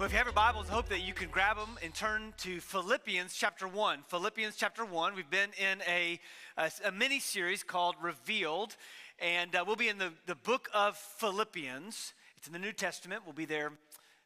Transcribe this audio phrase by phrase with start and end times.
[0.00, 2.32] Well, if you have your Bibles, I hope that you can grab them and turn
[2.38, 4.04] to Philippians chapter 1.
[4.08, 5.14] Philippians chapter 1.
[5.14, 6.18] We've been in a,
[6.56, 8.76] a, a mini series called Revealed,
[9.18, 12.14] and uh, we'll be in the, the book of Philippians.
[12.38, 13.24] It's in the New Testament.
[13.26, 13.72] We'll be there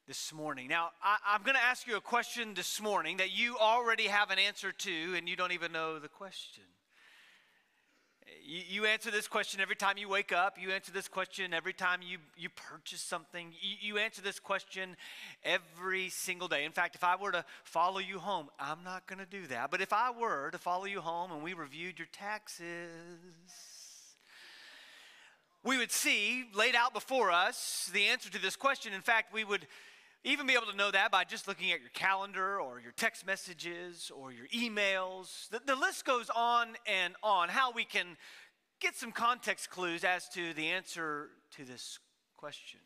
[0.07, 0.69] this morning.
[0.69, 4.31] Now, I, I'm going to ask you a question this morning that you already have
[4.31, 6.63] an answer to, and you don't even know the question.
[8.47, 10.59] You, you, answer this question every time you wake up.
[10.61, 13.53] You answer this question every time you, you purchase something.
[13.59, 14.97] You, you answer this question
[15.45, 16.67] every single day.
[16.67, 19.71] In fact, if I were to follow you home, I'm not going to do that.
[19.71, 22.67] But if I were to follow you home and we reviewed your taxes,
[25.63, 28.93] we would see laid out before us the answer to this question.
[28.93, 29.67] In fact, we would
[30.25, 33.27] even be able to know that by just looking at your calendar or your text
[33.27, 35.49] messages or your emails.
[35.51, 38.17] The, the, list goes on and on, how we can
[38.81, 41.99] get some context clues as to the answer to this
[42.39, 42.81] question.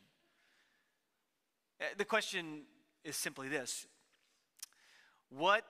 [1.81, 2.63] Uh, the question
[3.05, 3.87] is simply this
[5.31, 5.65] What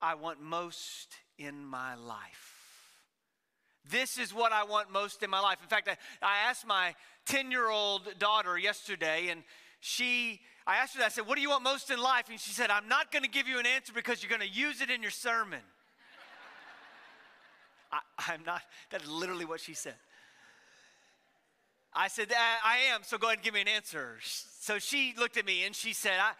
[0.00, 1.08] I want most
[1.38, 2.52] in my life.
[3.90, 5.58] This is what I want most in my life.
[5.60, 6.94] In fact, I, I asked my
[7.26, 9.42] 10 year old daughter yesterday, and
[9.84, 11.06] she I asked her that.
[11.06, 12.30] I said, What do you want most in life?
[12.30, 14.56] And she said, I'm not going to give you an answer because you're going to
[14.56, 15.60] use it in your sermon.
[17.92, 19.94] I, am not, that is literally what she said.
[21.92, 24.16] I said, I am, so go ahead and give me an answer.
[24.22, 26.32] So she looked at me and she said, I,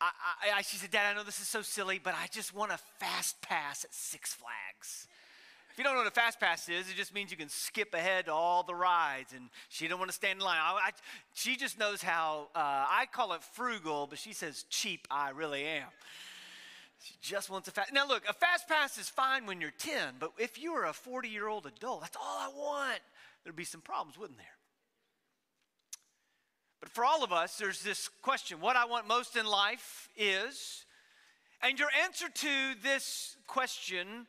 [0.00, 2.70] I, I, she said, Dad, I know this is so silly, but I just want
[2.70, 5.08] a fast pass at Six Flags.
[5.74, 7.94] If you don't know what a fast pass is, it just means you can skip
[7.94, 10.56] ahead to all the rides, and she don't want to stand in line.
[10.56, 10.90] I, I,
[11.34, 15.08] she just knows how uh, I call it frugal, but she says cheap.
[15.10, 15.88] I really am.
[17.02, 17.92] She just wants a fast.
[17.92, 20.92] Now look, a fast pass is fine when you're 10, but if you were a
[20.92, 23.00] 40 year old adult, that's all I want.
[23.42, 24.46] There'd be some problems, wouldn't there?
[26.78, 30.84] But for all of us, there's this question: what I want most in life is,
[31.60, 34.28] and your answer to this question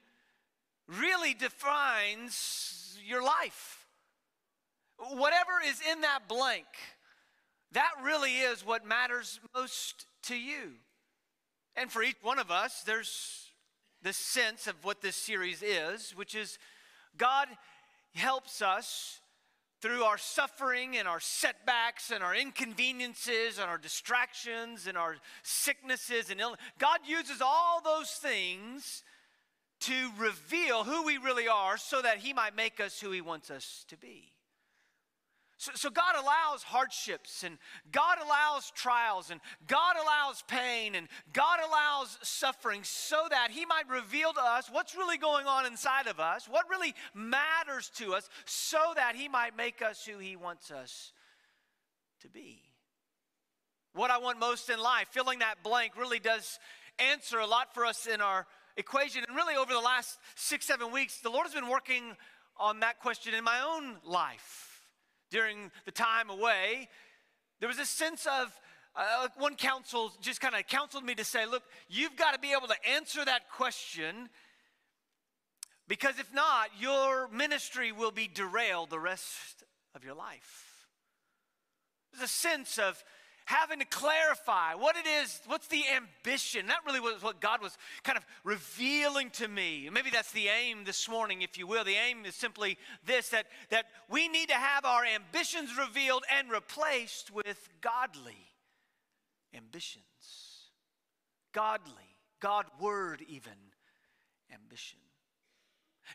[0.88, 3.86] really defines your life.
[4.98, 6.66] Whatever is in that blank,
[7.74, 10.74] that really is what matters most to you.
[11.76, 13.52] And for each one of us, there's
[14.02, 16.58] the sense of what this series is, which is
[17.18, 17.48] God
[18.14, 19.20] helps us
[19.82, 26.30] through our suffering and our setbacks and our inconveniences and our distractions and our sicknesses
[26.30, 26.60] and illness.
[26.80, 29.04] God uses all those things
[29.82, 33.52] to reveal who we really are so that He might make us who He wants
[33.52, 34.32] us to be.
[35.58, 37.58] So, so, God allows hardships and
[37.92, 43.88] God allows trials and God allows pain and God allows suffering so that He might
[43.88, 48.30] reveal to us what's really going on inside of us, what really matters to us,
[48.44, 51.14] so that He might make us who He wants us
[52.22, 52.62] to be.
[53.94, 56.60] What I want most in life, filling that blank, really does
[57.00, 58.46] answer a lot for us in our
[58.78, 59.24] equation.
[59.28, 62.16] And really, over the last six, seven weeks, the Lord has been working
[62.58, 64.82] on that question in my own life.
[65.32, 66.88] During the time away,
[67.60, 68.54] there was a sense of
[68.96, 72.54] uh, one counsel just kind of counseled me to say, look, you've got to be
[72.54, 74.30] able to answer that question
[75.88, 79.64] because if not, your ministry will be derailed the rest
[79.94, 80.88] of your life.
[82.12, 83.04] There's a sense of
[83.46, 86.68] having to clarify what it is, what's the ambition.
[86.68, 89.90] That really was what God was kind of revealing to me.
[89.92, 91.84] Maybe that's the aim this morning, if you will.
[91.84, 96.52] The aim is simply this that, that we need to have our ambitions revealed and
[96.52, 98.52] replaced with godly
[99.56, 100.04] ambitions.
[101.54, 103.54] Godly, God word even
[104.52, 105.00] ambition.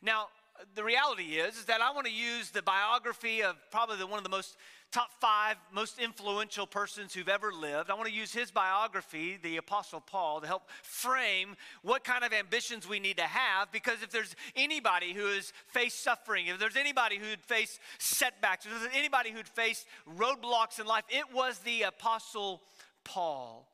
[0.02, 0.26] Now,
[0.74, 4.18] the reality is, is that I want to use the biography of probably the, one
[4.18, 4.56] of the most
[4.92, 7.90] top five most influential persons who've ever lived.
[7.90, 12.32] I want to use his biography, the Apostle Paul, to help frame what kind of
[12.32, 13.70] ambitions we need to have.
[13.70, 18.72] Because if there's anybody who has faced suffering, if there's anybody who'd faced setbacks, if
[18.72, 19.86] there's anybody who'd faced
[20.18, 22.60] roadblocks in life, it was the Apostle
[23.04, 23.66] Paul.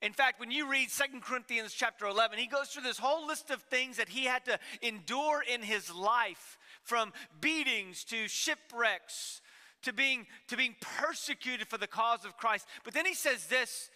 [0.00, 3.50] In fact, when you read Second Corinthians chapter 11, he goes through this whole list
[3.50, 9.41] of things that he had to endure in his life from beatings to shipwrecks
[9.82, 12.66] to being, to being persecuted for the cause of Christ.
[12.84, 13.90] But then he says this.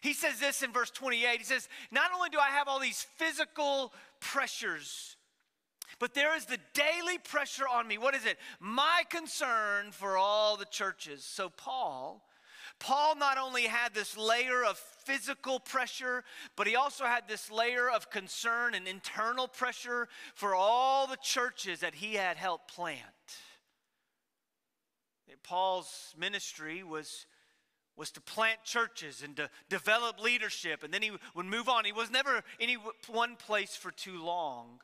[0.00, 1.38] He says this in verse 28.
[1.38, 5.16] He says, Not only do I have all these physical pressures,
[5.98, 7.98] but there is the daily pressure on me.
[7.98, 8.38] What is it?
[8.60, 11.24] My concern for all the churches.
[11.24, 12.22] So, Paul,
[12.78, 16.24] Paul not only had this layer of physical pressure,
[16.56, 21.80] but he also had this layer of concern and internal pressure for all the churches
[21.80, 23.00] that he had helped plant.
[25.42, 27.26] Paul's ministry was,
[27.96, 31.84] was to plant churches and to develop leadership, and then he would move on.
[31.84, 32.76] He was never any
[33.08, 34.80] one place for too long.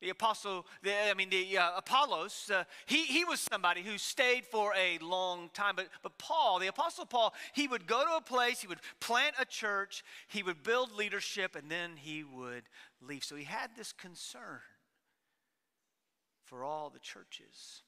[0.00, 4.44] The apostle, the, I mean, the uh, Apollos, uh, he, he was somebody who stayed
[4.44, 5.76] for a long time.
[5.76, 9.36] But, but Paul, the apostle Paul, he would go to a place, he would plant
[9.40, 12.64] a church, he would build leadership, and then he would
[13.00, 13.24] leave.
[13.24, 14.60] So he had this concern
[16.42, 17.83] for all the churches.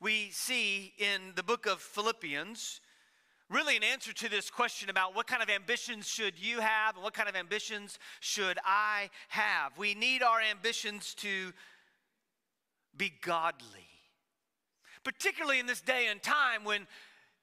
[0.00, 2.80] We see in the book of Philippians
[3.50, 7.04] really an answer to this question about what kind of ambitions should you have and
[7.04, 9.76] what kind of ambitions should I have.
[9.78, 11.52] We need our ambitions to
[12.96, 13.88] be godly,
[15.04, 16.86] particularly in this day and time when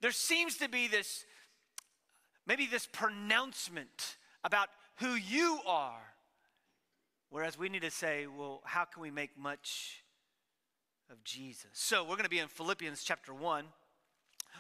[0.01, 1.25] there seems to be this
[2.47, 6.01] maybe this pronouncement about who you are.
[7.29, 10.00] Whereas we need to say, well, how can we make much
[11.11, 11.69] of Jesus?
[11.73, 13.65] So we're going to be in Philippians chapter 1.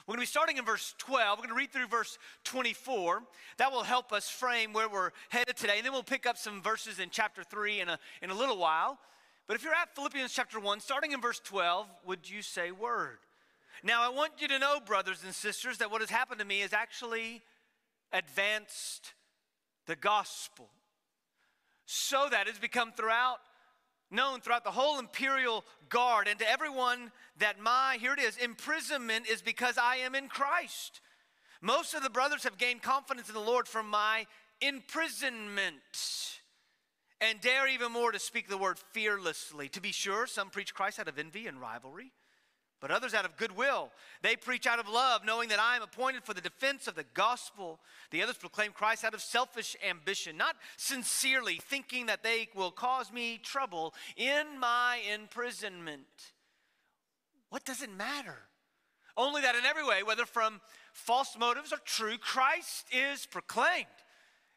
[0.05, 1.37] We're going to be starting in verse 12.
[1.37, 3.23] We're going to read through verse 24.
[3.57, 5.75] That will help us frame where we're headed today.
[5.77, 8.57] And then we'll pick up some verses in chapter 3 in a, in a little
[8.57, 8.99] while.
[9.47, 13.19] But if you're at Philippians chapter 1, starting in verse 12, would you say word?
[13.83, 16.59] Now, I want you to know, brothers and sisters, that what has happened to me
[16.59, 17.41] has actually
[18.11, 19.13] advanced
[19.87, 20.69] the gospel
[21.85, 23.39] so that it's become throughout
[24.11, 29.27] known throughout the whole imperial guard and to everyone that my, here it is, imprisonment
[29.27, 31.01] is because I am in Christ.
[31.61, 34.25] Most of the brothers have gained confidence in the Lord from my
[34.61, 35.73] imprisonment
[37.19, 39.69] and dare even more to speak the word fearlessly.
[39.69, 42.11] To be sure, some preach Christ out of envy and rivalry
[42.81, 43.91] but others out of goodwill.
[44.23, 47.05] They preach out of love, knowing that I am appointed for the defense of the
[47.13, 47.79] gospel.
[48.09, 53.11] The others proclaim Christ out of selfish ambition, not sincerely, thinking that they will cause
[53.11, 56.33] me trouble in my imprisonment.
[57.49, 58.37] What does it matter?
[59.15, 60.59] Only that in every way, whether from
[60.93, 63.85] false motives or true, Christ is proclaimed.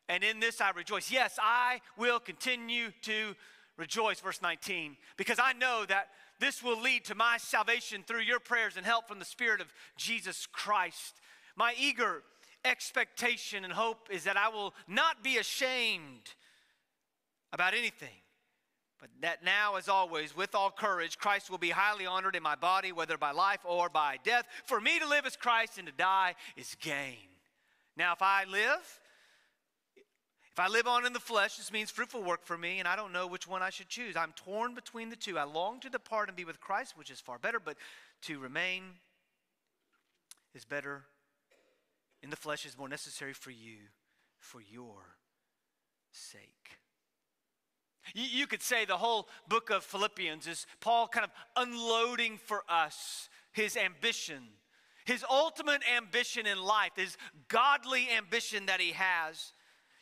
[0.09, 1.11] And in this I rejoice.
[1.11, 3.35] Yes, I will continue to
[3.77, 6.09] rejoice, verse 19, because I know that
[6.41, 9.73] this will lead to my salvation through your prayers and help from the Spirit of
[9.97, 11.15] Jesus Christ.
[11.57, 12.23] My eager
[12.65, 16.35] expectation and hope is that I will not be ashamed
[17.53, 18.09] about anything,
[19.01, 22.57] but that now, as always, with all courage, Christ will be highly honored in my
[22.57, 24.47] body, whether by life or by death.
[24.65, 27.29] For me to live is Christ, and to die is gain.
[27.97, 29.01] Now, if I live,
[30.55, 32.95] if I live on in the flesh, this means fruitful work for me, and I
[32.95, 34.15] don't know which one I should choose.
[34.17, 35.37] I'm torn between the two.
[35.37, 37.77] I long to depart and be with Christ, which is far better, but
[38.23, 38.85] to remain
[40.55, 41.07] is better.
[42.23, 43.79] In the flesh is more necessary for you,
[44.39, 45.17] for your
[46.13, 46.79] sake.
[48.15, 52.63] You, you could say the whole book of Philippians is Paul kind of unloading for
[52.69, 54.45] us his ambition,
[55.05, 57.17] his ultimate ambition in life, his
[57.49, 59.53] godly ambition that he has.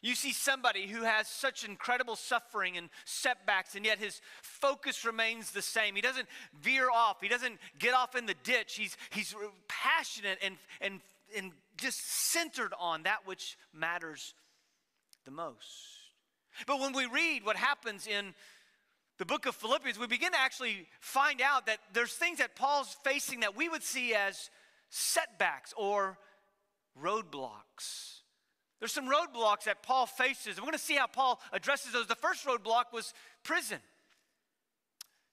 [0.02, 5.52] You see somebody who has such incredible suffering and setbacks, and yet his focus remains
[5.52, 5.94] the same.
[5.94, 6.26] He doesn't
[6.60, 8.74] veer off, he doesn't get off in the ditch.
[8.74, 9.34] He's, he's
[9.68, 11.00] passionate and, and,
[11.36, 14.34] and just centered on that which matters
[15.24, 15.68] the most.
[16.66, 18.34] But when we read what happens in
[19.18, 22.96] the book of Philippians, we begin to actually find out that there's things that Paul's
[23.04, 24.50] facing that we would see as
[24.90, 26.18] setbacks or
[27.00, 28.21] roadblocks.
[28.82, 30.56] There's some roadblocks that Paul faces.
[30.56, 32.08] We're going to see how Paul addresses those.
[32.08, 33.78] The first roadblock was prison.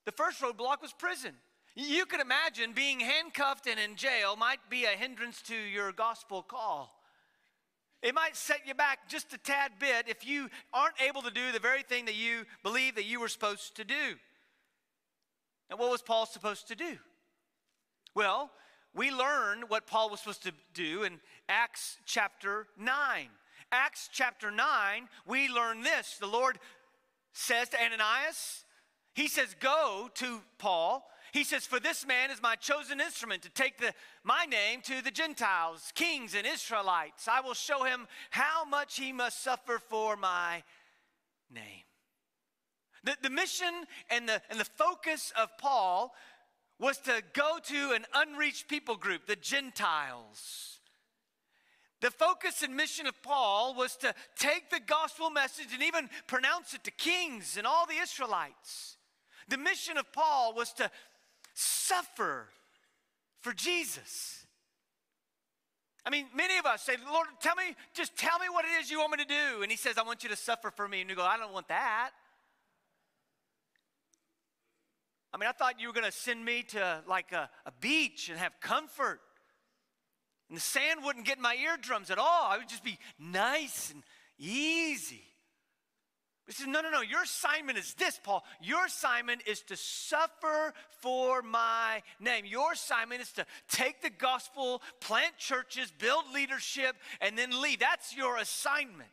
[0.06, 1.34] The first roadblock was prison.
[1.74, 6.44] You could imagine being handcuffed and in jail might be a hindrance to your gospel
[6.44, 6.94] call.
[8.04, 11.52] It might set you back just a tad bit if you aren't able to do
[11.52, 14.16] the very thing that you believe that you were supposed to do.
[15.72, 16.98] And what was Paul supposed to do?
[18.14, 18.52] Well,
[18.94, 23.28] we learn what Paul was supposed to do in Acts chapter 9.
[23.72, 26.18] Acts chapter 9, we learn this.
[26.20, 26.60] The Lord
[27.34, 28.64] says to Ananias,
[29.14, 31.06] He says, Go to Paul.
[31.32, 35.04] He says, For this man is my chosen instrument to take the, my name to
[35.04, 37.28] the Gentiles, kings, and Israelites.
[37.28, 40.64] I will show him how much he must suffer for my
[41.54, 41.84] name.
[43.04, 46.14] The, the mission and the, and the focus of Paul
[46.80, 50.79] was to go to an unreached people group, the Gentiles.
[52.02, 56.74] The focus and mission of Paul was to take the gospel message and even pronounce
[56.74, 58.98] it to kings and all the Israelites.
[59.50, 60.90] The mission of Paul was to
[61.54, 62.48] suffer
[63.42, 64.46] for Jesus.
[66.06, 68.90] I mean, many of us say, Lord, tell me, just tell me what it is
[68.90, 69.62] you want me to do.
[69.62, 71.02] And he says, I want you to suffer for me.
[71.02, 72.12] And you go, I don't want that.
[75.34, 78.30] I mean, I thought you were going to send me to like a, a beach
[78.30, 79.20] and have comfort.
[80.50, 82.48] And the sand wouldn't get in my eardrums at all.
[82.50, 84.04] I would just be nice and
[84.38, 85.24] easy.
[86.48, 87.02] He says, No, no, no.
[87.02, 88.44] Your assignment is this, Paul.
[88.60, 92.46] Your assignment is to suffer for my name.
[92.46, 97.80] Your assignment is to take the gospel, plant churches, build leadership, and then leave.
[97.80, 99.10] That's your assignment.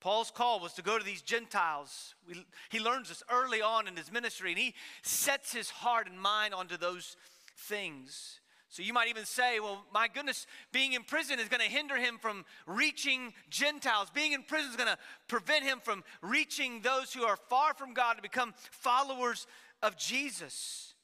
[0.00, 2.14] Paul's call was to go to these Gentiles.
[2.26, 6.18] We, he learns this early on in his ministry, and he sets his heart and
[6.18, 7.18] mind onto those
[7.58, 8.40] things.
[8.70, 11.96] So you might even say, well, my goodness, being in prison is going to hinder
[11.96, 14.08] him from reaching Gentiles.
[14.14, 17.94] Being in prison is going to prevent him from reaching those who are far from
[17.94, 19.48] God to become followers
[19.82, 20.94] of Jesus.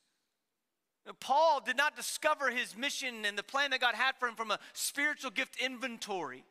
[1.19, 4.53] Paul did not discover his mission and the plan that God had for him from
[4.53, 6.45] a spiritual gift inventory.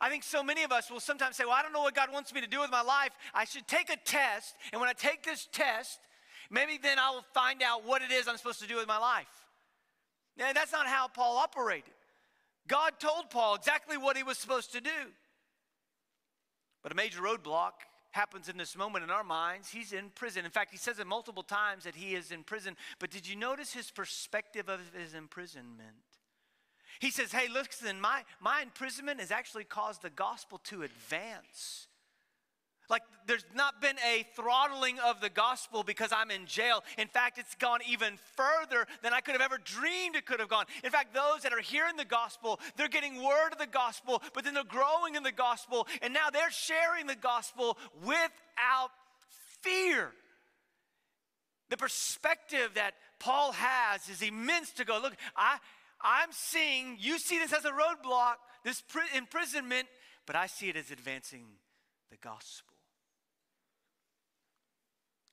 [0.00, 2.12] I think so many of us will sometimes say, Well, I don't know what God
[2.12, 3.10] wants me to do with my life.
[3.32, 4.56] I should take a test.
[4.72, 6.00] And when I take this test,
[6.50, 8.98] maybe then I will find out what it is I'm supposed to do with my
[8.98, 9.39] life.
[10.40, 11.92] And that's not how Paul operated.
[12.66, 14.90] God told Paul exactly what he was supposed to do.
[16.82, 17.72] But a major roadblock
[18.12, 19.70] happens in this moment in our minds.
[19.70, 20.44] He's in prison.
[20.44, 22.76] In fact, he says it multiple times that he is in prison.
[22.98, 25.96] But did you notice his perspective of his imprisonment?
[27.00, 31.86] He says, Hey, listen, my, my imprisonment has actually caused the gospel to advance.
[32.90, 36.82] Like, there's not been a throttling of the gospel because I'm in jail.
[36.98, 40.48] In fact, it's gone even further than I could have ever dreamed it could have
[40.48, 40.64] gone.
[40.82, 44.42] In fact, those that are hearing the gospel, they're getting word of the gospel, but
[44.42, 48.90] then they're growing in the gospel, and now they're sharing the gospel without
[49.62, 50.10] fear.
[51.68, 55.58] The perspective that Paul has is immense to go, look, I,
[56.00, 58.82] I'm seeing, you see this as a roadblock, this
[59.16, 59.86] imprisonment,
[60.26, 61.44] but I see it as advancing
[62.10, 62.74] the gospel.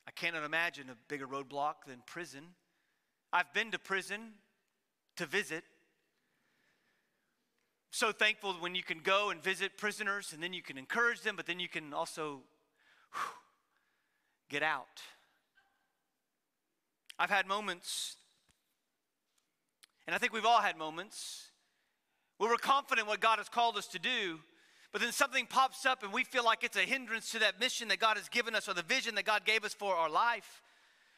[0.07, 2.43] I cannot imagine a bigger roadblock than prison.
[3.33, 4.35] I've been to prison
[5.17, 5.65] to visit.
[7.91, 11.35] So thankful when you can go and visit prisoners and then you can encourage them,
[11.35, 12.41] but then you can also
[13.11, 13.21] whew,
[14.49, 15.01] get out.
[17.19, 18.15] I've had moments,
[20.05, 21.47] and I think we've all had moments,
[22.37, 24.39] where we're confident what God has called us to do,
[24.97, 27.89] but then something pops up and we feel like it's a hindrance to that mission
[27.89, 30.63] that God has given us or the vision that God gave us for our life.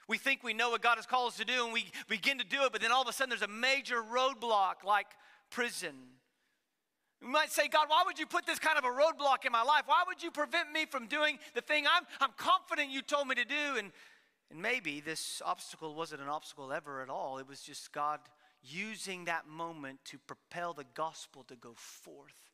[0.10, 2.44] We think we know what God has called us to do and we begin to
[2.44, 5.08] do it, but then all of a sudden there's a major roadblock like
[5.50, 5.96] prison.
[7.22, 9.64] We might say, God, why would you put this kind of a roadblock in my
[9.64, 9.84] life?
[9.86, 13.36] Why would you prevent me from doing the thing I'm, I'm confident you told me
[13.36, 13.78] to do?
[13.78, 13.94] And,
[14.52, 17.38] and maybe this obstacle wasn't an obstacle ever at all.
[17.38, 18.20] It was just God
[18.62, 22.49] using that moment to propel the gospel to go forth.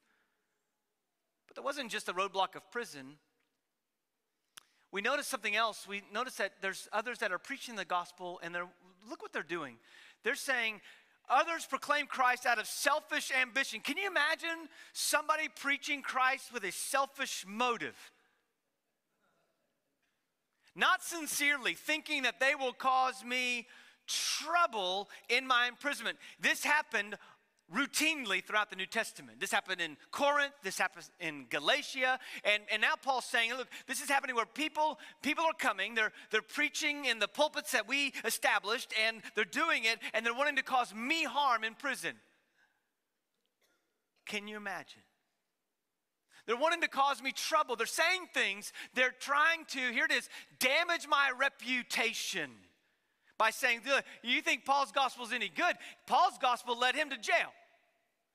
[1.47, 3.17] But there wasn't just a roadblock of prison.
[4.91, 5.87] We notice something else.
[5.87, 8.67] We notice that there's others that are preaching the gospel, and they're
[9.09, 9.77] look what they're doing.
[10.23, 10.81] They're saying,
[11.29, 13.79] Others proclaim Christ out of selfish ambition.
[13.79, 17.95] Can you imagine somebody preaching Christ with a selfish motive?
[20.75, 23.65] Not sincerely, thinking that they will cause me
[24.07, 26.17] trouble in my imprisonment.
[26.39, 27.17] This happened
[27.73, 29.39] routinely throughout the New Testament.
[29.39, 34.01] This happened in Corinth, this happens in Galatia, and, and now Paul's saying, look, this
[34.01, 38.13] is happening where people, people are coming, they're, they're preaching in the pulpits that we
[38.23, 42.13] established, and they're doing it, and they're wanting to cause me harm in prison.
[44.25, 45.01] Can you imagine?
[46.45, 47.75] They're wanting to cause me trouble.
[47.75, 50.29] They're saying things, they're trying to, here it is,
[50.59, 52.51] damage my reputation
[53.37, 53.81] by saying,
[54.23, 55.75] You think Paul's gospel is any good?
[56.07, 57.51] Paul's gospel led him to jail.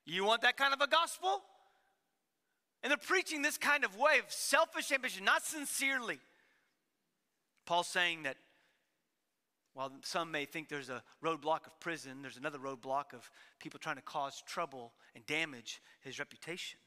[0.05, 1.43] You want that kind of a gospel?
[2.83, 6.19] And they're preaching this kind of way of selfish ambition, not sincerely.
[7.67, 8.37] Paul's saying that
[9.75, 13.31] while some may think there's a roadblock of prison, there's another roadblock of
[13.61, 16.79] people trying to cause trouble and damage his reputation.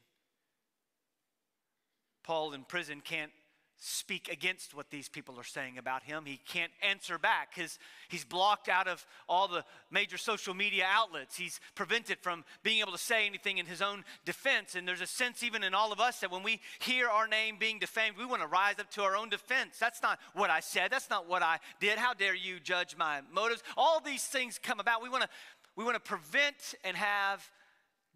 [2.22, 3.32] Paul in prison can't
[3.78, 6.24] speak against what these people are saying about him.
[6.24, 7.54] He can't answer back.
[7.54, 7.78] His,
[8.08, 11.36] he's blocked out of all the major social media outlets.
[11.36, 14.74] He's prevented from being able to say anything in his own defense.
[14.74, 17.56] And there's a sense, even in all of us, that when we hear our name
[17.58, 19.76] being defamed, we want to rise up to our own defense.
[19.78, 20.90] That's not what I said.
[20.90, 21.98] That's not what I did.
[21.98, 23.62] How dare you judge my motives?
[23.76, 25.02] All these things come about.
[25.02, 25.28] We want to,
[25.76, 27.48] we want to prevent and have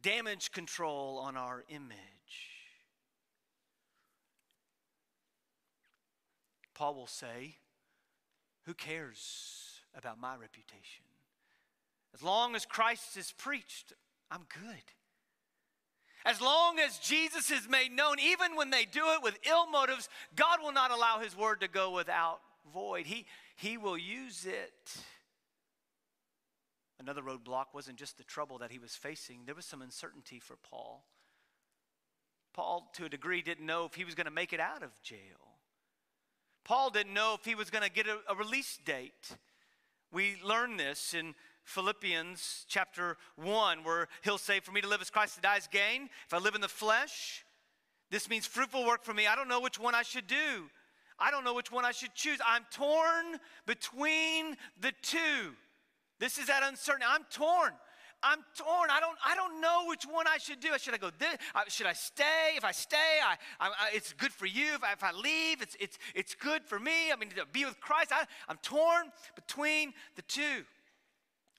[0.02, 2.17] damage control on our image.
[6.78, 7.56] Paul will say,
[8.66, 11.04] Who cares about my reputation?
[12.14, 13.92] As long as Christ is preached,
[14.30, 14.82] I'm good.
[16.24, 20.08] As long as Jesus is made known, even when they do it with ill motives,
[20.36, 22.38] God will not allow his word to go without
[22.72, 23.06] void.
[23.06, 25.02] He, he will use it.
[27.00, 30.56] Another roadblock wasn't just the trouble that he was facing, there was some uncertainty for
[30.56, 31.04] Paul.
[32.54, 34.90] Paul, to a degree, didn't know if he was going to make it out of
[35.02, 35.47] jail.
[36.68, 39.38] Paul didn't know if he was going to get a, a, release date.
[40.12, 41.34] We learn this in
[41.64, 45.66] Philippians chapter 1, where he'll say, For me to live as Christ, to die is
[45.66, 46.10] gain.
[46.26, 47.42] If I live in the flesh,
[48.10, 49.26] this means fruitful work for me.
[49.26, 50.68] I don't know which one I should do.
[51.18, 52.38] I don't know which one I should choose.
[52.46, 55.54] I'm torn between the two.
[56.20, 57.06] This is that uncertainty.
[57.08, 57.72] I'm torn.
[58.22, 58.90] I'm torn.
[58.90, 60.70] I don't, I don't know which one I should do.
[60.78, 61.36] Should I go this?
[61.54, 62.54] Uh, should I stay?
[62.56, 64.74] If I stay, I, I, it's good for you.
[64.74, 67.12] If I, if I leave, it's, it's, it's good for me.
[67.12, 68.10] I mean, to be with Christ.
[68.12, 70.64] I, I'm torn between the two.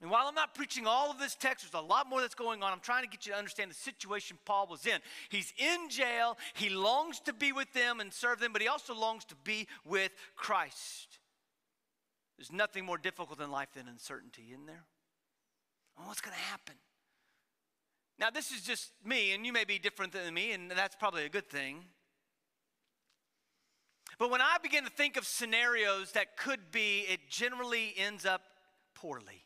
[0.02, 2.62] And while I'm not preaching all of this text, there's a lot more that's going
[2.62, 2.72] on.
[2.72, 4.98] I'm trying to get you to understand the situation Paul was in.
[5.28, 6.38] He's in jail.
[6.54, 9.66] He longs to be with them and serve them, but he also longs to be
[9.84, 11.18] with Christ.
[12.38, 14.84] There's nothing more difficult in life than uncertainty, isn't there?
[16.00, 16.74] Oh, what's going to happen?
[18.18, 21.24] Now, this is just me, and you may be different than me, and that's probably
[21.24, 21.84] a good thing.
[24.18, 28.42] But when I begin to think of scenarios that could be, it generally ends up
[28.94, 29.44] poorly.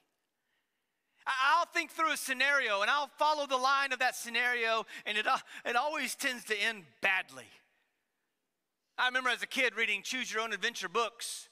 [1.27, 5.27] I'll think through a scenario and I'll follow the line of that scenario, and it,
[5.27, 7.47] uh, it always tends to end badly.
[8.99, 11.49] I remember as a kid reading Choose Your Own Adventure books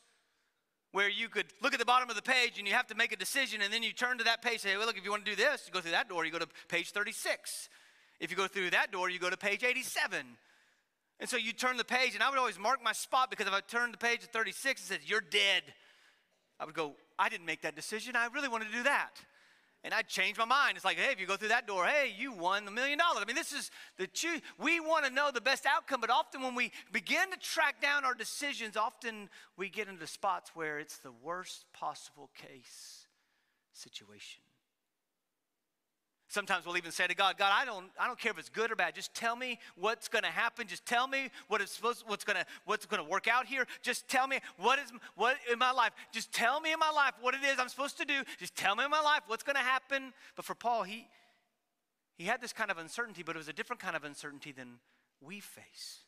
[0.93, 3.13] where you could look at the bottom of the page and you have to make
[3.13, 5.11] a decision, and then you turn to that page and say, Well, look, if you
[5.11, 7.69] want to do this, you go through that door, you go to page 36.
[8.21, 10.25] If you go through that door, you go to page 87.
[11.19, 13.53] And so you turn the page, and I would always mark my spot because if
[13.53, 15.63] I turned the page to 36 and said, You're dead,
[16.61, 18.17] I would go, I didn't make that decision.
[18.17, 19.21] I really wanted to do that
[19.85, 20.77] and I'd change my mind.
[20.77, 23.23] It's like, hey, if you go through that door, hey, you won the million dollars.
[23.23, 24.41] I mean, this is the choose.
[24.59, 28.05] We want to know the best outcome, but often when we begin to track down
[28.05, 33.07] our decisions, often we get into spots where it's the worst possible case
[33.73, 34.43] situation.
[36.33, 38.73] Sometimes we'll even say to God, God, I don't, I don't care if it's good
[38.73, 38.95] or bad.
[38.95, 40.67] Just tell me what's going to happen.
[40.67, 43.67] Just tell me what is supposed, what's going to, what's going to work out here.
[43.83, 45.93] Just tell me what is, what in my life.
[46.11, 48.23] Just tell me in my life what it is I'm supposed to do.
[48.39, 50.15] Just tell me in my life what's going to happen.
[50.35, 51.07] But for Paul, he,
[52.17, 54.79] he had this kind of uncertainty, but it was a different kind of uncertainty than
[55.21, 55.99] we face.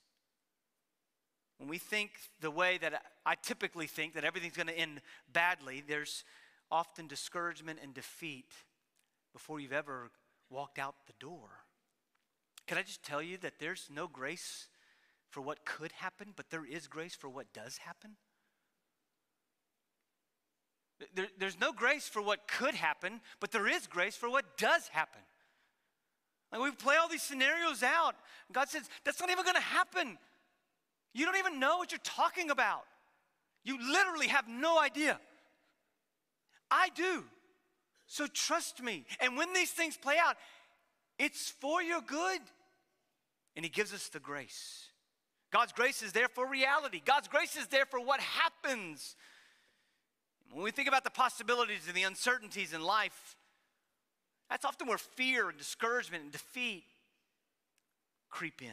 [1.58, 5.84] When we think the way that I typically think that everything's going to end badly,
[5.86, 6.24] there's
[6.70, 8.46] often discouragement and defeat
[9.34, 10.10] before you've ever
[10.48, 11.50] walked out the door.
[12.66, 14.68] Can I just tell you that there's no grace
[15.28, 18.12] for what could happen, but there is grace for what does happen?
[21.14, 24.88] There, there's no grace for what could happen, but there is grace for what does
[24.88, 25.20] happen.
[26.52, 28.14] Like we play all these scenarios out.
[28.52, 30.16] God says, that's not even going to happen.
[31.12, 32.84] You don't even know what you're talking about.
[33.64, 35.18] You literally have no idea.
[36.70, 37.24] I do.
[38.06, 39.04] So trust me.
[39.20, 40.36] And when these things play out,
[41.18, 42.40] it's for your good.
[43.56, 44.88] And He gives us the grace.
[45.52, 49.16] God's grace is there for reality, God's grace is there for what happens.
[50.52, 53.36] When we think about the possibilities and the uncertainties in life,
[54.48, 56.84] that's often where fear and discouragement and defeat
[58.30, 58.68] creep in.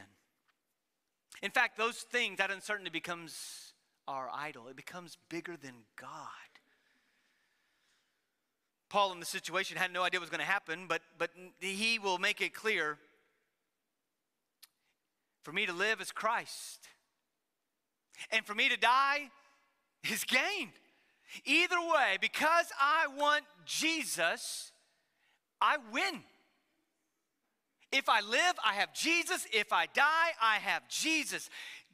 [1.41, 3.73] In fact, those things, that uncertainty becomes
[4.07, 4.67] our idol.
[4.67, 6.09] It becomes bigger than God.
[8.91, 11.29] Paul in the situation had no idea what was going to happen, but, but
[11.61, 12.97] he will make it clear
[15.43, 16.89] for me to live is Christ,
[18.31, 19.29] and for me to die
[20.11, 20.71] is gain.
[21.45, 24.73] Either way, because I want Jesus,
[25.61, 26.21] I win.
[27.93, 29.47] If I live, I have Jesus.
[29.53, 31.49] If I die, I have Jesus.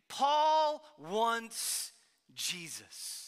[0.10, 1.92] Paul wants
[2.34, 3.27] Jesus.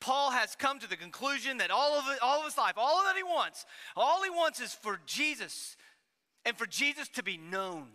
[0.00, 3.16] Paul has come to the conclusion that all of, all of his life, all that
[3.16, 5.76] he wants, all he wants is for Jesus
[6.44, 7.86] and for Jesus to be known.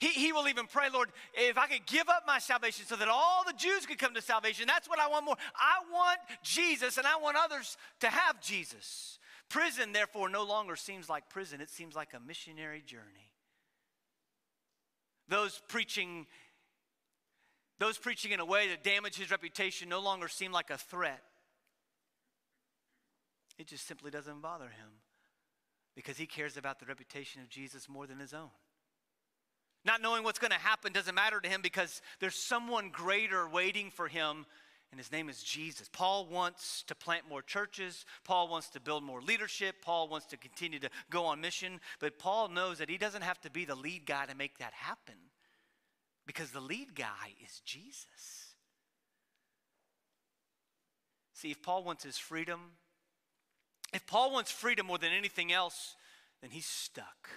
[0.00, 3.08] He, he will even pray, Lord, if I could give up my salvation so that
[3.08, 5.36] all the Jews could come to salvation, that's what I want more.
[5.54, 9.18] I want Jesus and I want others to have Jesus.
[9.48, 13.32] Prison, therefore, no longer seems like prison, it seems like a missionary journey.
[15.28, 16.26] Those preaching
[17.82, 21.20] those preaching in a way that damaged his reputation no longer seem like a threat.
[23.58, 24.88] It just simply doesn't bother him
[25.96, 28.50] because he cares about the reputation of Jesus more than his own.
[29.84, 33.90] Not knowing what's going to happen doesn't matter to him because there's someone greater waiting
[33.90, 34.46] for him,
[34.92, 35.88] and his name is Jesus.
[35.92, 38.06] Paul wants to plant more churches.
[38.22, 39.74] Paul wants to build more leadership.
[39.82, 41.80] Paul wants to continue to go on mission.
[41.98, 44.72] But Paul knows that he doesn't have to be the lead guy to make that
[44.72, 45.16] happen
[46.26, 48.54] because the lead guy is Jesus.
[51.34, 52.60] See, if Paul wants his freedom,
[53.92, 55.96] If Paul wants freedom more than anything else,
[56.40, 57.28] then he's stuck.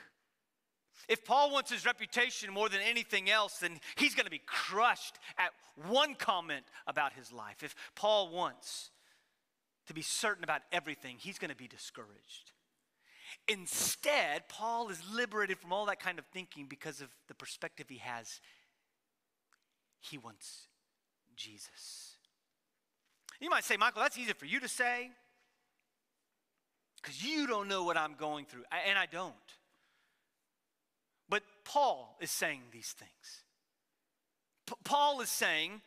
[1.07, 5.19] If Paul wants his reputation more than anything else, then he's going to be crushed
[5.37, 5.51] at
[5.87, 7.61] one comment about his life.
[7.61, 8.89] If Paul wants
[9.87, 12.53] to be certain about everything, he's going to be discouraged.
[13.47, 17.97] Instead, Paul is liberated from all that kind of thinking because of the perspective he
[17.97, 18.39] has.
[20.09, 20.67] He wants
[21.35, 22.15] Jesus.
[23.39, 25.11] You might say, Michael, that's easy for you to say
[27.01, 29.33] because you don't know what I'm going through, and I don't.
[31.29, 33.43] But Paul is saying these things.
[34.65, 35.81] P- Paul is saying,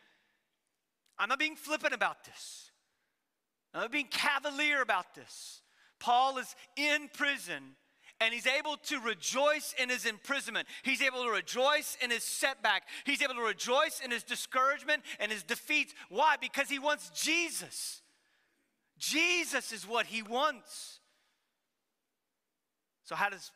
[1.19, 2.71] I'm not being flippant about this.
[3.75, 5.63] I'm not being cavalier about this.
[5.99, 7.75] Paul is in prison
[8.21, 10.67] and he's able to rejoice in his imprisonment.
[10.83, 12.85] He's able to rejoice in his setback.
[13.05, 15.95] He's able to rejoice in his discouragement and his defeats.
[16.09, 16.37] Why?
[16.41, 18.03] Because he wants Jesus.
[18.99, 20.99] Jesus is what he wants.
[23.05, 23.53] So, how does,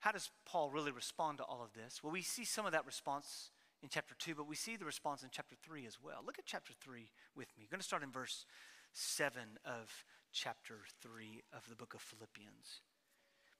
[0.00, 2.02] how does Paul really respond to all of this?
[2.02, 3.50] Well, we see some of that response
[3.82, 6.22] in chapter 2, but we see the response in chapter 3 as well.
[6.26, 7.64] Look at chapter 3 with me.
[7.64, 8.46] I'm going to start in verse
[8.92, 12.80] 7 of chapter 3 of the book of Philippians.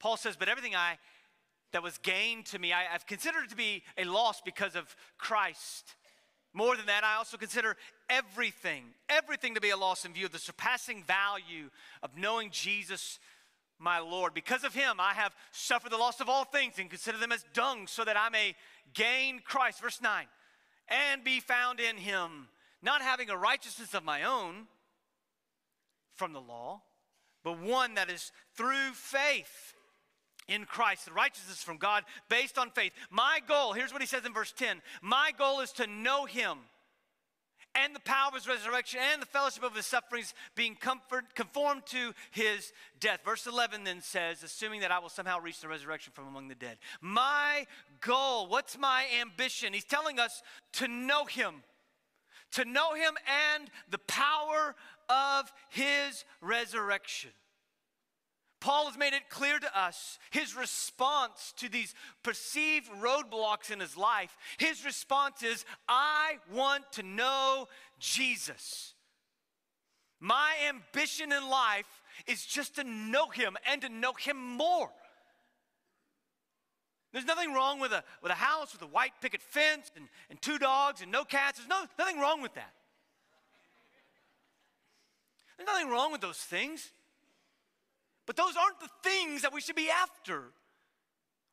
[0.02, 0.98] Paul says, But everything I
[1.72, 5.94] that was gained to me, I, have considered to be a loss because of Christ.
[6.52, 7.76] More than that, I also consider
[8.10, 11.70] everything, everything to be a loss in view of the surpassing value
[12.02, 13.18] of knowing Jesus,
[13.78, 14.34] my Lord.
[14.34, 17.46] Because of him, I have suffered the loss of all things and consider them as
[17.54, 18.54] dung so that I may
[18.92, 19.80] gain Christ.
[19.80, 20.26] Verse 9,
[20.88, 22.48] and be found in him,
[22.82, 24.66] not having a righteousness of my own
[26.16, 26.82] from the law,
[27.42, 29.72] but one that is through faith
[30.48, 32.92] in Christ, the righteousness from God based on faith.
[33.10, 36.58] My goal, here's what he says in verse 10 my goal is to know him
[37.74, 41.86] and the power of his resurrection and the fellowship of his sufferings, being comfort, conformed
[41.86, 43.20] to his death.
[43.24, 46.54] Verse 11 then says, assuming that I will somehow reach the resurrection from among the
[46.54, 46.78] dead.
[47.00, 47.66] My
[48.00, 49.72] goal, what's my ambition?
[49.72, 50.42] He's telling us
[50.74, 51.62] to know him,
[52.52, 53.14] to know him
[53.54, 54.74] and the power
[55.08, 57.30] of his resurrection.
[58.62, 63.96] Paul has made it clear to us his response to these perceived roadblocks in his
[63.96, 64.36] life.
[64.56, 67.66] His response is, I want to know
[67.98, 68.94] Jesus.
[70.20, 74.90] My ambition in life is just to know him and to know him more.
[77.12, 80.40] There's nothing wrong with a, with a house with a white picket fence and, and
[80.40, 81.58] two dogs and no cats.
[81.58, 82.72] There's no, nothing wrong with that.
[85.56, 86.92] There's nothing wrong with those things.
[88.26, 90.44] But those aren't the things that we should be after.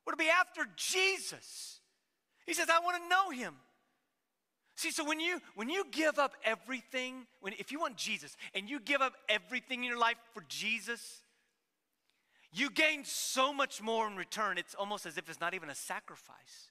[0.06, 1.80] We're to be after Jesus.
[2.46, 3.54] He says, I want to know him.
[4.76, 8.68] See, so when you when you give up everything, when if you want Jesus and
[8.68, 11.20] you give up everything in your life for Jesus,
[12.52, 14.56] you gain so much more in return.
[14.56, 16.70] It's almost as if it's not even a sacrifice.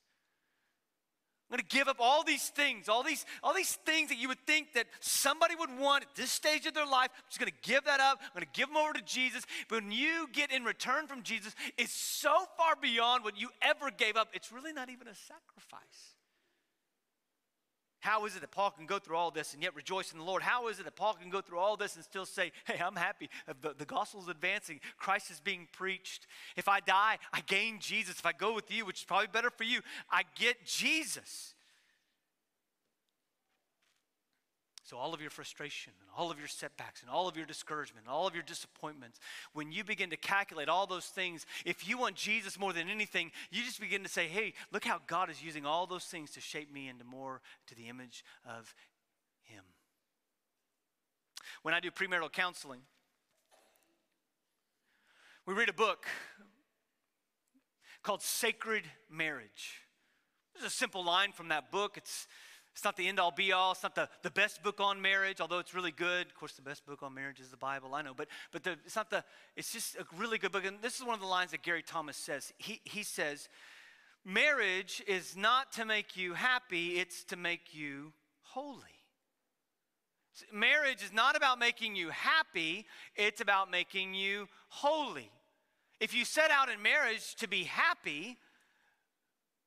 [1.49, 4.27] I'm going to give up all these things, all these, all these things that you
[4.27, 7.09] would think that somebody would want at this stage of their life.
[7.15, 8.19] I'm just going to give that up.
[8.21, 9.45] I'm going to give them over to Jesus.
[9.67, 13.89] But when you get in return from Jesus, it's so far beyond what you ever
[13.89, 14.29] gave up.
[14.33, 16.18] It's really not even a sacrifice.
[17.99, 20.23] How is it that Paul can go through all this and yet rejoice in the
[20.23, 20.41] Lord?
[20.41, 22.95] How is it that Paul can go through all this and still say, Hey, I'm
[22.95, 23.29] happy.
[23.62, 24.79] The, the gospel is advancing.
[24.97, 26.27] Christ is being preached.
[26.55, 28.19] If I die, I gain Jesus.
[28.19, 31.53] If I go with you, which is probably better for you, I get Jesus.
[34.89, 38.08] So, all of your frustration and all of your setbacks and all of your discouragement
[38.08, 39.19] and all of your disappointments,
[39.54, 43.32] when you begin to calculate all those things, if you want Jesus more than anything,
[43.52, 46.41] you just begin to say, hey, look how God is using all those things to
[46.41, 48.73] shape me into more to the image of
[49.43, 49.63] Him.
[51.62, 52.82] When I do premarital counseling,
[55.45, 56.08] we read a book
[58.02, 59.84] called Sacred Marriage.
[60.56, 61.95] There's a simple line from that book.
[61.95, 62.28] It's
[62.79, 63.73] it's not the end all be all.
[63.73, 66.27] It's not the, the best book on marriage, although it's really good.
[66.27, 68.13] Of course, the best book on marriage is the Bible, I know.
[68.15, 69.21] But, but the, it's not the,
[69.57, 70.63] it's just a really good book.
[70.65, 72.53] And this is one of the lines that Gary Thomas says.
[72.57, 73.49] He, he says,
[74.23, 78.13] Marriage is not to make you happy, it's to make you
[78.43, 78.77] holy.
[80.53, 82.85] Marriage is not about making you happy,
[83.17, 85.29] it's about making you holy.
[85.99, 88.37] If you set out in marriage to be happy,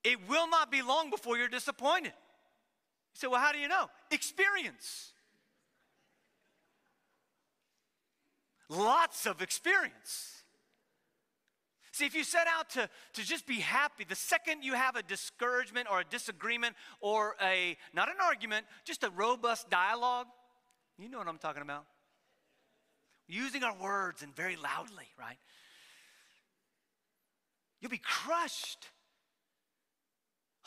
[0.03, 2.15] it will not be long before you're disappointed.
[3.15, 3.87] You say, well, how do you know?
[4.11, 5.13] Experience.
[8.69, 10.43] Lots of experience.
[11.93, 15.03] See, if you set out to, to just be happy, the second you have a
[15.03, 20.27] discouragement or a disagreement or a, not an argument, just a robust dialogue,
[20.99, 21.85] you know what I'm talking about.
[23.29, 25.37] using our words and very loudly, right?
[27.81, 28.87] You'll be crushed.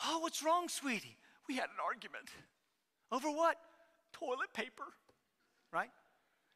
[0.04, 1.16] Oh, what's wrong, sweetie?
[1.48, 2.28] We had an argument.
[3.12, 3.56] Over what?
[4.12, 4.84] Toilet paper,
[5.72, 5.90] right?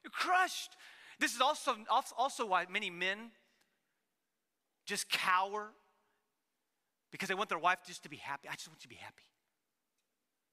[0.03, 0.71] You're crushed.
[1.19, 1.77] This is also,
[2.17, 3.31] also why many men
[4.87, 5.71] just cower
[7.13, 8.49] because they want their wife just to be happy.
[8.49, 9.25] I just want you to be happy.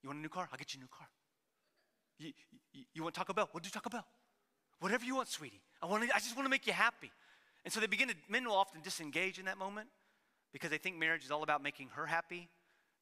[0.03, 0.47] You want a new car?
[0.51, 1.07] I'll get you a new car.
[2.19, 2.33] You,
[2.73, 3.49] you, you want Taco Bell?
[3.53, 4.05] We'll do Taco Bell.
[4.79, 5.61] Whatever you want, sweetie.
[5.81, 7.11] I, want to, I just want to make you happy.
[7.63, 9.89] And so they begin to, men will often disengage in that moment
[10.53, 12.49] because they think marriage is all about making her happy.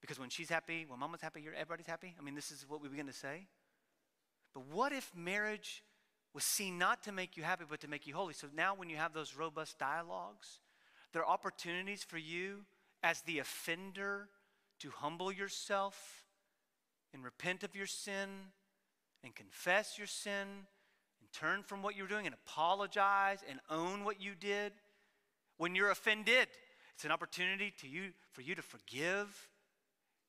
[0.06, 2.14] Because when she's happy, when mama's happy, everybody's happy.
[2.20, 3.48] I mean, this is what we begin to say.
[4.54, 5.84] But what if marriage
[6.32, 8.36] was seen not to make you happy, but to make you holy?
[8.36, 10.60] So now when you have those robust dialogues,
[11.12, 12.66] there are opportunities for you
[13.02, 14.30] as the offender
[14.82, 16.24] to humble yourself
[17.12, 18.30] and repent of your sin
[19.24, 20.68] and confess your sin
[21.20, 24.72] and turn from what you're doing and apologize and own what you did.
[25.58, 26.48] When you're offended,
[26.94, 29.50] it's an opportunity to you, for you to forgive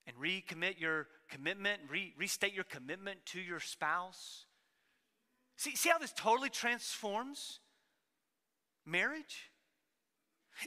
[0.06, 4.46] and recommit your commitment, re- restate your commitment to your spouse.
[5.56, 7.60] See, see how this totally transforms
[8.84, 9.50] marriage?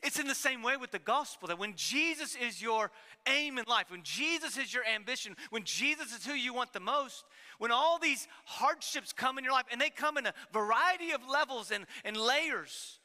[0.03, 2.91] It's in the same way with the gospel that when Jesus is your
[3.27, 6.79] aim in life, when Jesus is your ambition, when Jesus is who you want the
[6.79, 7.23] most,
[7.57, 11.21] when all these hardships come in your life, and they come in a variety of
[11.27, 12.99] levels and, and layers,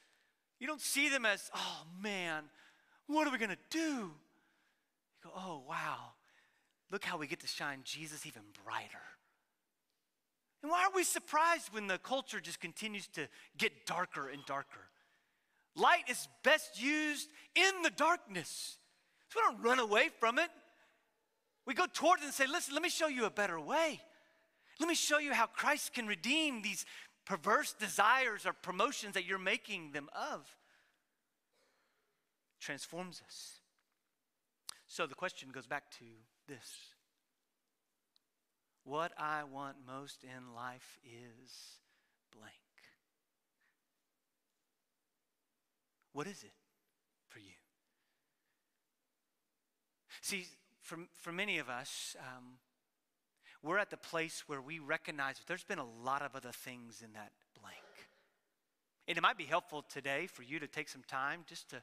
[0.60, 2.44] you don't see them as, oh man,
[3.06, 3.78] what are we gonna do?
[3.78, 4.12] You
[5.22, 6.12] go, oh wow,
[6.94, 9.02] look how we get to shine Jesus even brighter.
[10.62, 13.26] And why are we surprised when the culture just continues to
[13.59, 14.87] get darker and darker?
[15.74, 18.78] Light is best used in the darkness.
[19.28, 20.50] So we don't run away from it.
[21.66, 24.00] We go towards it and say, listen, let me show you a better way.
[24.78, 26.87] Let me show you how Christ can redeem these
[27.26, 30.46] perverse desires or promotions that you're making them of.
[32.61, 33.54] Transforms us.
[34.87, 36.04] So the question goes back to
[36.48, 36.94] this
[38.85, 41.50] What I want most in life is
[42.33, 42.52] blank.
[46.12, 46.52] What is it
[47.28, 47.57] for you?
[50.20, 50.46] See,
[50.80, 52.59] for, for many of us, um,
[53.62, 57.02] we're at the place where we recognize that there's been a lot of other things
[57.02, 57.76] in that blank.
[59.09, 61.83] And it might be helpful today for you to take some time just to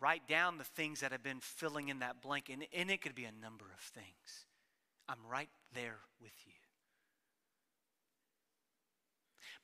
[0.00, 2.50] write down the things that have been filling in that blank.
[2.50, 4.46] And, and it could be a number of things.
[5.08, 6.52] I'm right there with you.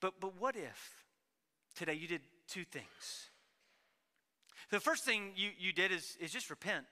[0.01, 1.05] But, but what if
[1.77, 3.31] today you did two things?
[4.71, 6.87] The first thing you, you did is, is just repent.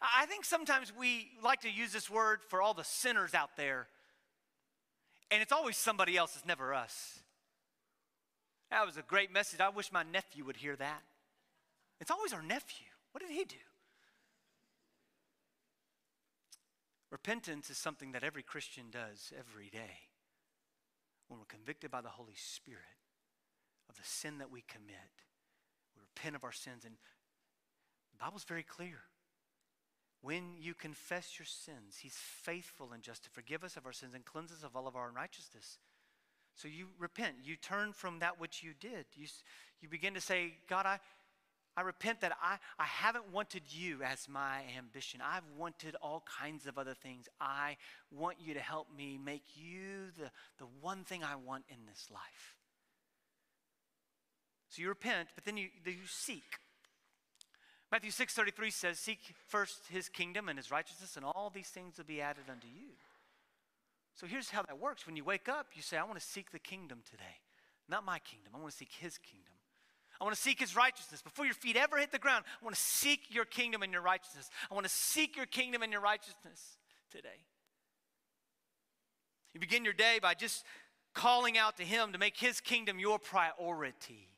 [0.00, 3.88] I think sometimes we like to use this word for all the sinners out there,
[5.30, 7.20] and it's always somebody else, it's never us.
[8.70, 9.60] That was a great message.
[9.60, 11.02] I wish my nephew would hear that.
[12.00, 12.86] It's always our nephew.
[13.12, 13.56] What did he do?
[17.10, 20.08] Repentance is something that every Christian does every day
[21.28, 22.80] when we're convicted by the Holy Spirit
[23.88, 25.10] of the sin that we commit
[25.94, 26.84] we repent of our sins.
[26.84, 26.94] And
[28.12, 29.00] the Bible's very clear.
[30.22, 34.14] When you confess your sins, He's faithful and just to forgive us of our sins
[34.14, 35.78] and cleanse us of all of our unrighteousness.
[36.54, 37.36] So you repent.
[37.42, 39.06] You turn from that which you did.
[39.14, 39.26] You,
[39.80, 40.98] you begin to say, God, I,
[41.76, 45.20] I repent that I, I haven't wanted you as my ambition.
[45.24, 47.28] I've wanted all kinds of other things.
[47.40, 47.76] I
[48.10, 52.08] want you to help me make you the, the one thing I want in this
[52.10, 52.56] life.
[54.68, 56.58] So you repent, but then you, you seek.
[57.90, 62.04] Matthew 6:33 says, "Seek first his kingdom and his righteousness, and all these things will
[62.04, 62.92] be added unto you."
[64.14, 65.06] So here's how that works.
[65.06, 67.40] When you wake up, you say, "I want to seek the kingdom today.
[67.88, 68.54] Not my kingdom.
[68.54, 69.49] I want to seek his kingdom.
[70.20, 71.22] I want to seek his righteousness.
[71.22, 74.02] Before your feet ever hit the ground, I want to seek your kingdom and your
[74.02, 74.50] righteousness.
[74.70, 76.78] I want to seek your kingdom and your righteousness
[77.10, 77.46] today."
[79.52, 80.64] You begin your day by just
[81.12, 84.28] calling out to him to make his kingdom your priority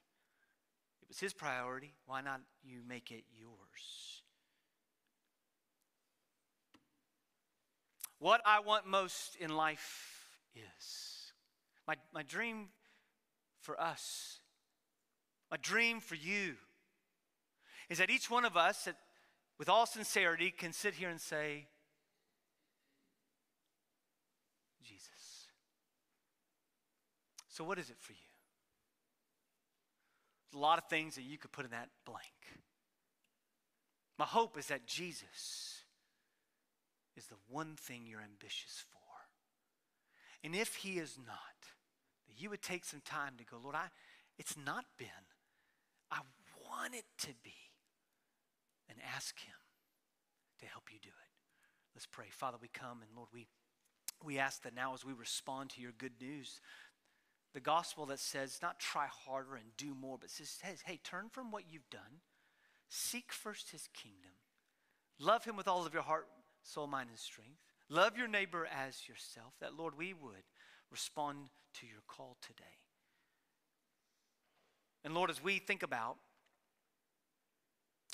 [1.02, 1.92] It was his priority.
[2.06, 4.22] Why not you make it yours?
[8.18, 11.32] What I want most in life is
[11.86, 12.68] my, my dream
[13.60, 14.38] for us,
[15.52, 16.54] my dream for you,
[17.90, 18.88] is that each one of us,
[19.58, 21.66] with all sincerity, can sit here and say,
[24.82, 25.46] Jesus.
[27.48, 28.18] So, what is it for you?
[30.54, 32.22] a lot of things that you could put in that blank.
[34.18, 35.84] My hope is that Jesus
[37.16, 38.98] is the one thing you're ambitious for.
[40.44, 41.36] And if he is not,
[42.28, 43.86] that you would take some time to go, Lord, I,
[44.38, 45.08] it's not been.
[46.12, 46.20] I
[46.68, 47.54] want it to be.
[48.88, 49.54] And ask Him
[50.60, 51.32] to help you do it.
[51.94, 52.26] Let's pray.
[52.30, 53.46] Father, we come and Lord, we,
[54.22, 56.60] we ask that now as we respond to your good news,
[57.54, 61.50] the gospel that says not try harder and do more, but says, hey, turn from
[61.50, 62.20] what you've done,
[62.88, 64.32] seek first his kingdom,
[65.18, 66.28] love him with all of your heart,
[66.62, 70.44] soul, mind, and strength, love your neighbor as yourself, that, Lord, we would
[70.90, 71.48] respond
[71.80, 72.78] to your call today.
[75.04, 76.16] And Lord, as we think about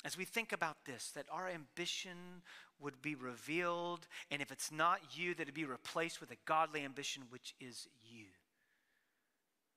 [0.05, 2.41] as we think about this, that our ambition
[2.79, 6.85] would be revealed, and if it's not you, that it be replaced with a godly
[6.85, 8.25] ambition, which is you.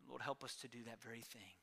[0.09, 1.57] Lord, help us to do that very thing.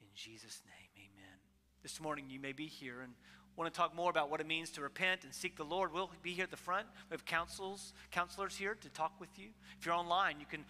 [0.00, 1.38] In Jesus' name, amen.
[1.82, 3.12] This morning, you may be here and
[3.56, 5.92] want to talk more about what it means to repent and seek the Lord.
[5.92, 6.86] We'll be here at the front.
[7.08, 9.48] We have counsels, counselors here to talk with you.
[9.78, 10.64] If you're online, you can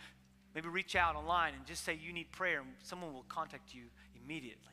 [0.55, 3.85] maybe reach out online and just say you need prayer, and someone will contact you
[4.25, 4.73] immediately.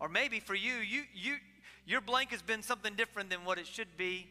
[0.00, 1.36] Or maybe for you, you, you,
[1.86, 4.26] your blank has been something different than what it should be.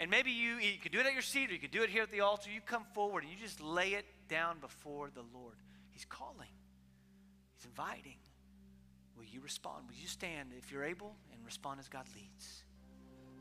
[0.00, 1.90] And maybe you, you could do it at your seat or you could do it
[1.90, 2.50] here at the altar.
[2.50, 5.54] You come forward and you just lay it down before the Lord.
[5.92, 6.48] He's calling,
[7.56, 8.16] He's inviting.
[9.16, 9.84] Will you respond?
[9.88, 12.63] Will you stand if you're able and respond as God leads?